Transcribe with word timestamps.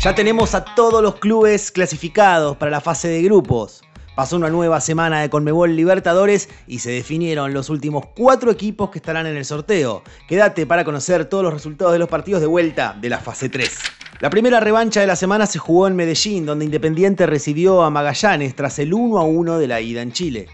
Ya 0.00 0.14
tenemos 0.14 0.54
a 0.54 0.64
todos 0.64 1.02
los 1.02 1.16
clubes 1.16 1.72
clasificados 1.72 2.56
para 2.56 2.70
la 2.70 2.80
fase 2.80 3.08
de 3.08 3.20
grupos. 3.20 3.82
Pasó 4.14 4.36
una 4.36 4.48
nueva 4.48 4.80
semana 4.80 5.20
de 5.20 5.28
Conmebol 5.28 5.74
Libertadores 5.74 6.48
y 6.68 6.78
se 6.78 6.92
definieron 6.92 7.52
los 7.52 7.68
últimos 7.68 8.04
cuatro 8.16 8.52
equipos 8.52 8.90
que 8.90 8.98
estarán 8.98 9.26
en 9.26 9.36
el 9.36 9.44
sorteo. 9.44 10.04
Quédate 10.28 10.66
para 10.66 10.84
conocer 10.84 11.24
todos 11.24 11.42
los 11.42 11.52
resultados 11.52 11.92
de 11.94 11.98
los 11.98 12.08
partidos 12.08 12.40
de 12.40 12.46
vuelta 12.46 12.96
de 13.00 13.08
la 13.08 13.18
fase 13.18 13.48
3. 13.48 13.76
La 14.20 14.30
primera 14.30 14.60
revancha 14.60 15.00
de 15.00 15.08
la 15.08 15.16
semana 15.16 15.46
se 15.46 15.58
jugó 15.58 15.88
en 15.88 15.96
Medellín, 15.96 16.46
donde 16.46 16.64
Independiente 16.64 17.26
recibió 17.26 17.82
a 17.82 17.90
Magallanes 17.90 18.54
tras 18.54 18.78
el 18.78 18.94
1 18.94 19.18
a 19.18 19.24
1 19.24 19.58
de 19.58 19.66
la 19.66 19.80
ida 19.80 20.02
en 20.02 20.12
Chile. 20.12 20.46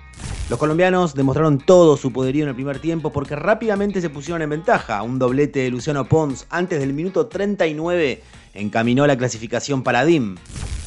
Los 0.49 0.59
colombianos 0.59 1.15
demostraron 1.15 1.59
todo 1.59 1.99
su 1.99 2.13
poderío 2.13 2.45
en 2.45 2.51
el 2.51 2.55
primer 2.55 2.79
tiempo 2.79 3.13
porque 3.13 3.37
rápidamente 3.37 4.01
se 4.01 4.11
pusieron 4.11 4.41
en 4.41 4.51
ventaja. 4.51 5.03
Un 5.03 5.19
doblete 5.19 5.61
de 5.61 5.71
Luciano 5.71 6.07
Pons 6.07 6.47
antes 6.51 6.81
del 6.81 6.93
minuto 6.93 7.27
39 7.27 8.23
encaminó 8.55 9.07
la 9.07 9.19
clasificación 9.19 9.83
para 9.83 10.05
DIM. 10.05 10.37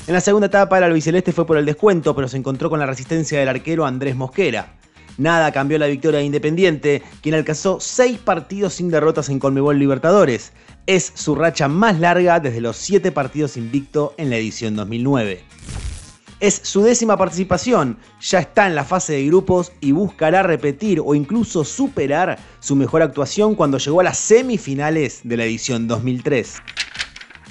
En 0.08 0.14
la 0.14 0.22
segunda 0.22 0.48
etapa 0.48 0.78
el 0.78 0.86
albiceleste 0.86 1.34
fue 1.34 1.46
por 1.46 1.58
el 1.58 1.66
descuento, 1.66 2.16
pero 2.16 2.28
se 2.28 2.38
encontró 2.38 2.70
con 2.70 2.80
la 2.80 2.86
resistencia 2.86 3.40
del 3.40 3.50
arquero 3.50 3.86
Andrés 3.86 4.16
Mosquera. 4.16 4.74
Nada 5.18 5.52
cambió 5.52 5.78
la 5.80 5.88
victoria 5.88 6.20
de 6.20 6.26
Independiente, 6.26 7.02
quien 7.22 7.36
alcanzó 7.36 7.80
seis 7.80 8.20
partidos 8.20 8.76
sin 8.76 8.90
derrotas 8.90 9.30
en 9.30 9.40
Conmebol 9.40 9.80
Libertadores. 9.80 10.54
Es 10.86 11.12
su 11.16 11.36
racha 11.36 11.68
más 11.68 12.00
larga 12.00 12.40
desde 12.40 12.62
los 12.62 12.78
siete 12.78 13.12
partidos 13.12 13.58
invicto 13.58 14.14
en 14.18 14.30
la 14.30 14.38
edición 14.38 14.76
2009. 14.76 15.42
Es 16.40 16.62
su 16.64 16.84
décima 16.84 17.18
participación, 17.18 17.98
ya 18.22 18.40
está 18.40 18.68
en 18.68 18.76
la 18.76 18.86
fase 18.86 19.14
de 19.14 19.26
grupos 19.26 19.72
y 19.82 19.92
buscará 19.92 20.44
repetir 20.44 21.02
o 21.04 21.16
incluso 21.16 21.66
superar 21.66 22.38
su 22.60 22.76
mejor 22.76 23.02
actuación 23.02 23.56
cuando 23.56 23.80
llegó 23.80 24.02
a 24.02 24.04
las 24.04 24.20
semifinales 24.20 25.22
de 25.24 25.36
la 25.36 25.46
edición 25.46 25.88
2003. 25.88 26.58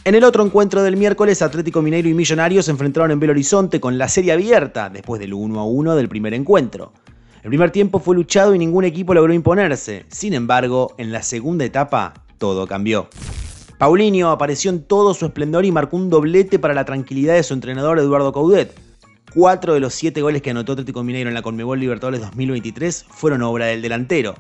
En 0.07 0.15
el 0.15 0.23
otro 0.23 0.45
encuentro 0.45 0.85
del 0.85 0.97
miércoles, 0.97 1.43
Atlético 1.43 1.83
Mineiro 1.83 2.09
y 2.09 2.15
Millonarios 2.15 2.67
se 2.67 2.71
enfrentaron 2.71 3.11
en 3.11 3.19
Belo 3.19 3.33
Horizonte 3.33 3.81
con 3.81 3.99
la 3.99 4.07
serie 4.07 4.31
abierta 4.31 4.89
después 4.89 5.19
del 5.21 5.35
1 5.35 5.59
a 5.59 5.65
1 5.65 5.97
del 5.97 6.09
primer 6.09 6.33
encuentro. 6.33 6.93
El 7.43 7.49
primer 7.49 7.73
tiempo 7.73 7.99
fue 7.99 8.15
luchado 8.15 8.55
y 8.55 8.59
ningún 8.61 8.85
equipo 8.85 9.15
logró 9.15 9.35
imponerse. 9.35 10.07
Sin 10.07 10.33
embargo, 10.33 10.95
en 10.97 11.11
la 11.11 11.25
segunda 11.25 11.65
etapa, 11.65 12.15
todo 12.39 12.69
cambió. 12.69 13.09
Paulinho 13.79 14.31
apareció 14.31 14.71
en 14.71 14.85
todo 14.85 15.13
su 15.13 15.27
esplendor 15.27 15.65
y 15.65 15.73
marcó 15.73 15.97
un 15.97 16.09
doblete 16.09 16.61
para 16.61 16.73
la 16.73 16.85
tranquilidad 16.85 17.35
de 17.35 17.43
su 17.43 17.55
entrenador 17.55 17.99
Eduardo 17.99 18.33
Caudet. 18.33 18.79
Cuatro 19.35 19.75
de 19.75 19.81
los 19.81 19.93
siete 19.93 20.23
goles 20.23 20.41
que 20.41 20.51
anotó 20.51 20.75
Atlético 20.75 21.03
Mineiro 21.03 21.31
en 21.31 21.35
la 21.35 21.43
Conmebol 21.43 21.81
Libertadores 21.81 22.21
2023 22.21 23.07
fueron 23.09 23.43
obra 23.43 23.67
del 23.67 23.83
delantero. 23.83 24.37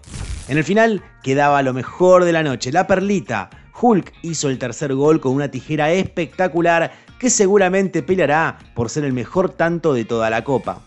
En 0.49 0.59
el 0.59 0.65
final 0.65 1.03
quedaba 1.25 1.63
lo 1.63 1.75
mejor 1.75 2.25
de 2.25 2.33
la 2.33 2.45
noche, 2.45 2.71
la 2.71 2.87
perlita. 2.87 3.51
Hulk 3.81 4.13
hizo 4.23 4.49
el 4.49 4.59
tercer 4.59 4.95
gol 4.95 5.21
con 5.21 5.35
una 5.35 5.51
tijera 5.51 5.91
espectacular 5.91 6.93
que 7.19 7.31
seguramente 7.31 8.03
peleará 8.03 8.59
por 8.75 8.89
ser 8.89 9.05
el 9.05 9.13
mejor 9.13 9.51
tanto 9.51 9.93
de 9.93 10.05
toda 10.05 10.31
la 10.31 10.45
copa. 10.45 10.83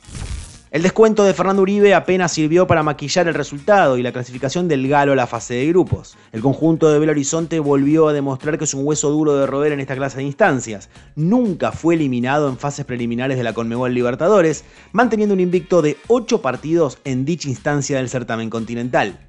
El 0.72 0.84
descuento 0.84 1.24
de 1.24 1.34
Fernando 1.34 1.64
Uribe 1.64 1.94
apenas 1.94 2.32
sirvió 2.32 2.68
para 2.68 2.84
maquillar 2.84 3.28
el 3.28 3.34
resultado 3.34 3.98
y 3.98 4.04
la 4.04 4.12
clasificación 4.14 4.68
del 4.68 4.88
Galo 4.88 5.12
a 5.12 5.16
la 5.16 5.28
fase 5.28 5.56
de 5.56 5.68
grupos. 5.68 6.16
El 6.32 6.42
conjunto 6.42 6.90
de 6.90 7.00
Belo 7.00 7.12
Horizonte 7.12 7.60
volvió 7.60 8.08
a 8.08 8.14
demostrar 8.14 8.58
que 8.58 8.64
es 8.64 8.74
un 8.74 8.86
hueso 8.86 9.10
duro 9.10 9.36
de 9.36 9.48
roer 9.48 9.74
en 9.74 9.80
esta 9.82 9.96
clase 9.96 10.18
de 10.18 10.24
instancias. 10.24 10.90
Nunca 11.16 11.72
fue 11.72 11.96
eliminado 11.96 12.48
en 12.48 12.58
fases 12.58 12.86
preliminares 12.86 13.38
de 13.38 13.44
la 13.44 13.54
Conmebol 13.54 13.94
Libertadores, 13.94 14.64
manteniendo 14.94 15.34
un 15.34 15.42
invicto 15.42 15.82
de 15.82 15.98
8 16.08 16.42
partidos 16.42 17.00
en 17.04 17.26
dicha 17.26 17.50
instancia 17.50 17.98
del 17.98 18.08
certamen 18.08 18.52
continental. 18.52 19.29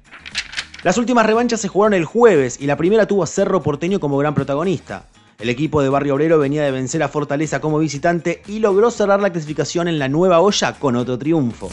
Las 0.83 0.97
últimas 0.97 1.27
revanchas 1.27 1.61
se 1.61 1.67
jugaron 1.67 1.93
el 1.93 2.05
jueves 2.05 2.59
y 2.59 2.65
la 2.65 2.75
primera 2.75 3.05
tuvo 3.05 3.21
a 3.21 3.27
Cerro 3.27 3.61
Porteño 3.61 3.99
como 3.99 4.17
gran 4.17 4.33
protagonista. 4.33 5.05
El 5.37 5.49
equipo 5.49 5.83
de 5.83 5.89
Barrio 5.89 6.15
Obrero 6.15 6.39
venía 6.39 6.63
de 6.63 6.71
vencer 6.71 7.03
a 7.03 7.07
Fortaleza 7.07 7.61
como 7.61 7.77
visitante 7.77 8.41
y 8.47 8.57
logró 8.57 8.89
cerrar 8.89 9.19
la 9.19 9.29
clasificación 9.29 9.87
en 9.87 9.99
la 9.99 10.09
nueva 10.09 10.39
olla 10.39 10.73
con 10.79 10.95
otro 10.95 11.19
triunfo. 11.19 11.69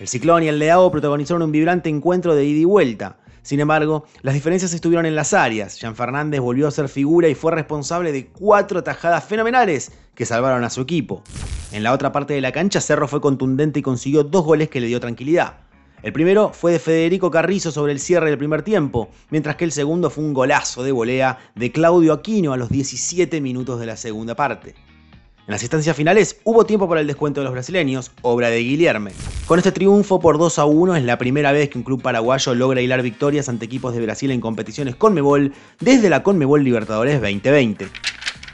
El 0.00 0.08
Ciclón 0.08 0.42
y 0.42 0.48
el 0.48 0.58
Leao 0.58 0.90
protagonizaron 0.90 1.42
un 1.42 1.52
vibrante 1.52 1.90
encuentro 1.90 2.34
de 2.34 2.44
ida 2.44 2.58
y 2.58 2.64
vuelta. 2.64 3.18
Sin 3.42 3.60
embargo, 3.60 4.06
las 4.22 4.34
diferencias 4.34 4.72
estuvieron 4.72 5.06
en 5.06 5.14
las 5.14 5.32
áreas. 5.32 5.78
Jean 5.78 5.94
Fernández 5.94 6.40
volvió 6.40 6.66
a 6.66 6.72
ser 6.72 6.88
figura 6.88 7.28
y 7.28 7.36
fue 7.36 7.52
responsable 7.52 8.10
de 8.10 8.26
cuatro 8.26 8.82
tajadas 8.82 9.22
fenomenales 9.22 9.92
que 10.16 10.26
salvaron 10.26 10.64
a 10.64 10.70
su 10.70 10.80
equipo. 10.80 11.22
En 11.70 11.84
la 11.84 11.92
otra 11.92 12.10
parte 12.10 12.34
de 12.34 12.40
la 12.40 12.50
cancha, 12.50 12.80
Cerro 12.80 13.06
fue 13.06 13.20
contundente 13.20 13.78
y 13.78 13.82
consiguió 13.82 14.24
dos 14.24 14.44
goles 14.44 14.68
que 14.68 14.80
le 14.80 14.88
dio 14.88 14.98
tranquilidad. 14.98 15.69
El 16.02 16.14
primero 16.14 16.50
fue 16.54 16.72
de 16.72 16.78
Federico 16.78 17.30
Carrizo 17.30 17.70
sobre 17.70 17.92
el 17.92 18.00
cierre 18.00 18.30
del 18.30 18.38
primer 18.38 18.62
tiempo, 18.62 19.10
mientras 19.28 19.56
que 19.56 19.64
el 19.64 19.72
segundo 19.72 20.08
fue 20.08 20.24
un 20.24 20.32
golazo 20.32 20.82
de 20.82 20.92
volea 20.92 21.38
de 21.54 21.72
Claudio 21.72 22.14
Aquino 22.14 22.54
a 22.54 22.56
los 22.56 22.70
17 22.70 23.40
minutos 23.42 23.78
de 23.78 23.86
la 23.86 23.96
segunda 23.96 24.34
parte. 24.34 24.74
En 25.46 25.52
las 25.52 25.62
instancias 25.62 25.94
finales 25.94 26.40
hubo 26.44 26.64
tiempo 26.64 26.88
para 26.88 27.02
el 27.02 27.06
descuento 27.06 27.40
de 27.40 27.44
los 27.44 27.52
brasileños, 27.52 28.12
obra 28.22 28.48
de 28.48 28.60
Guilherme. 28.60 29.12
Con 29.46 29.58
este 29.58 29.72
triunfo 29.72 30.20
por 30.20 30.38
2 30.38 30.58
a 30.58 30.64
1 30.64 30.96
es 30.96 31.04
la 31.04 31.18
primera 31.18 31.52
vez 31.52 31.68
que 31.68 31.76
un 31.76 31.84
club 31.84 32.00
paraguayo 32.00 32.54
logra 32.54 32.80
hilar 32.80 33.02
victorias 33.02 33.50
ante 33.50 33.66
equipos 33.66 33.92
de 33.92 34.00
Brasil 34.00 34.30
en 34.30 34.40
competiciones 34.40 34.96
Conmebol 34.96 35.52
desde 35.80 36.08
la 36.08 36.22
Conmebol 36.22 36.64
Libertadores 36.64 37.20
2020. 37.20 37.88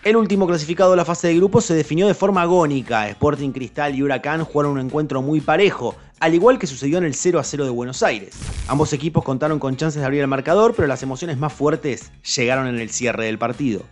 El 0.06 0.16
último 0.16 0.46
clasificado 0.46 0.92
de 0.92 0.96
la 0.96 1.04
fase 1.04 1.26
de 1.26 1.34
grupos 1.34 1.64
se 1.64 1.74
definió 1.74 2.06
de 2.06 2.14
forma 2.14 2.42
agónica. 2.42 3.08
Sporting 3.08 3.50
Cristal 3.50 3.94
y 3.96 4.04
Huracán 4.04 4.44
jugaron 4.44 4.74
un 4.74 4.80
encuentro 4.80 5.20
muy 5.20 5.40
parejo, 5.40 5.96
al 6.21 6.34
igual 6.34 6.59
que 6.59 6.66
sucedió 6.66 6.99
en 6.99 7.04
el 7.04 7.15
0 7.15 7.38
a 7.38 7.44
0 7.44 7.65
de 7.65 7.71
Buenos 7.71 8.03
Aires. 8.03 8.34
Ambos 8.69 8.93
equipos 8.93 9.22
contaron 9.22 9.59
con 9.59 9.77
chances 9.77 10.00
de 10.00 10.06
abrir 10.06 10.22
el 10.22 10.28
marcador, 10.28 10.75
pero 10.75 10.88
las 10.88 11.03
emociones 11.03 11.38
más 11.38 11.53
fuertes 11.53 12.10
llegaron 12.37 12.66
en 12.69 12.78
el 12.78 12.91
cierre 12.91 13.27
del 13.27 13.38
partido. 13.38 13.82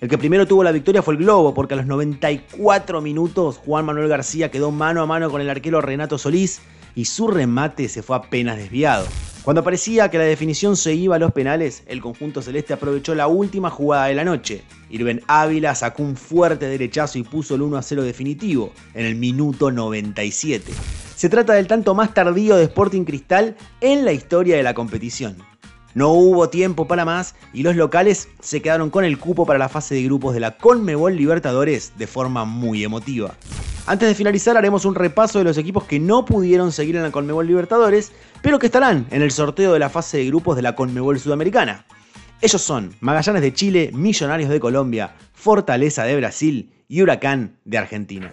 El 0.00 0.08
que 0.08 0.18
primero 0.18 0.46
tuvo 0.46 0.64
la 0.64 0.72
victoria 0.72 1.02
fue 1.02 1.14
el 1.14 1.20
Globo, 1.20 1.54
porque 1.54 1.74
a 1.74 1.76
los 1.76 1.86
94 1.86 3.00
minutos 3.00 3.58
Juan 3.58 3.84
Manuel 3.84 4.08
García 4.08 4.50
quedó 4.50 4.70
mano 4.70 5.02
a 5.02 5.06
mano 5.06 5.30
con 5.30 5.40
el 5.40 5.50
arquero 5.50 5.80
Renato 5.80 6.18
Solís 6.18 6.60
y 6.94 7.04
su 7.04 7.28
remate 7.28 7.88
se 7.88 8.02
fue 8.02 8.16
apenas 8.16 8.56
desviado. 8.56 9.06
Cuando 9.42 9.64
parecía 9.64 10.08
que 10.08 10.18
la 10.18 10.24
definición 10.24 10.76
se 10.76 10.94
iba 10.94 11.16
a 11.16 11.18
los 11.18 11.32
penales, 11.32 11.82
el 11.86 12.00
conjunto 12.00 12.42
celeste 12.42 12.74
aprovechó 12.74 13.14
la 13.14 13.26
última 13.26 13.70
jugada 13.70 14.06
de 14.06 14.14
la 14.14 14.24
noche. 14.24 14.62
Irben 14.88 15.22
Ávila 15.26 15.74
sacó 15.74 16.04
un 16.04 16.16
fuerte 16.16 16.66
derechazo 16.66 17.18
y 17.18 17.24
puso 17.24 17.56
el 17.56 17.62
1 17.62 17.76
a 17.76 17.82
0 17.82 18.04
definitivo 18.04 18.72
en 18.94 19.06
el 19.06 19.16
minuto 19.16 19.72
97. 19.72 20.72
Se 21.14 21.28
trata 21.28 21.52
del 21.52 21.66
tanto 21.66 21.94
más 21.94 22.14
tardío 22.14 22.56
de 22.56 22.64
Sporting 22.64 23.04
Cristal 23.04 23.56
en 23.80 24.04
la 24.04 24.12
historia 24.12 24.56
de 24.56 24.62
la 24.62 24.74
competición. 24.74 25.36
No 25.94 26.12
hubo 26.12 26.48
tiempo 26.48 26.88
para 26.88 27.04
más 27.04 27.34
y 27.52 27.62
los 27.62 27.76
locales 27.76 28.28
se 28.40 28.62
quedaron 28.62 28.88
con 28.88 29.04
el 29.04 29.18
cupo 29.18 29.44
para 29.44 29.58
la 29.58 29.68
fase 29.68 29.94
de 29.94 30.02
grupos 30.02 30.32
de 30.32 30.40
la 30.40 30.56
Conmebol 30.56 31.14
Libertadores 31.14 31.92
de 31.98 32.06
forma 32.06 32.44
muy 32.44 32.82
emotiva. 32.82 33.34
Antes 33.86 34.08
de 34.08 34.14
finalizar 34.14 34.56
haremos 34.56 34.84
un 34.84 34.94
repaso 34.94 35.38
de 35.38 35.44
los 35.44 35.58
equipos 35.58 35.84
que 35.84 36.00
no 36.00 36.24
pudieron 36.24 36.72
seguir 36.72 36.96
en 36.96 37.02
la 37.02 37.10
Conmebol 37.10 37.46
Libertadores, 37.46 38.12
pero 38.40 38.58
que 38.58 38.66
estarán 38.66 39.06
en 39.10 39.22
el 39.22 39.32
sorteo 39.32 39.72
de 39.72 39.80
la 39.80 39.90
fase 39.90 40.18
de 40.18 40.26
grupos 40.26 40.56
de 40.56 40.62
la 40.62 40.74
Conmebol 40.74 41.20
Sudamericana. 41.20 41.84
Ellos 42.40 42.62
son 42.62 42.94
Magallanes 43.00 43.42
de 43.42 43.52
Chile, 43.52 43.90
Millonarios 43.92 44.50
de 44.50 44.60
Colombia, 44.60 45.14
Fortaleza 45.34 46.04
de 46.04 46.16
Brasil 46.16 46.72
y 46.88 47.02
Huracán 47.02 47.58
de 47.64 47.78
Argentina. 47.78 48.32